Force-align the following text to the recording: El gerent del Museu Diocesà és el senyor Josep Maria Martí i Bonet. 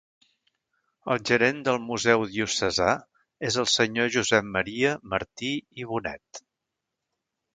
El 1.15 1.19
gerent 1.31 1.59
del 1.67 1.75
Museu 1.89 2.23
Diocesà 2.31 2.87
és 3.51 3.59
el 3.65 3.69
senyor 3.75 4.09
Josep 4.17 4.49
Maria 4.55 4.95
Martí 5.13 5.51
i 5.83 5.87
Bonet. 5.91 6.45